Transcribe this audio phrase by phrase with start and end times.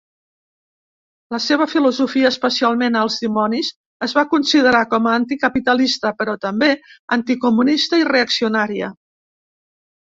[1.35, 3.71] La seva filosofia, especialment a "Els dimonis",
[4.09, 6.75] es va considerar com a anticapitalista, però també
[7.19, 8.93] anticomunista i reaccionària.